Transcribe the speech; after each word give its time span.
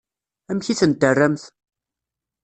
Amek 0.49 0.67
i 0.71 0.75
ten-terramt? 0.79 1.43